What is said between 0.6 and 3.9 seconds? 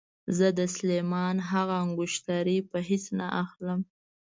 سلیمان هغه انګشتره په هېڅ نه اخلم.